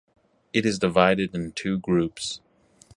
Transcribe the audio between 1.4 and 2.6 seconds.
two groups.